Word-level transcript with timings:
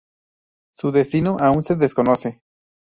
Su 0.73 0.91
destino 0.91 1.37
aún 1.39 1.61
se 1.61 1.75
desconoce. 1.75 2.41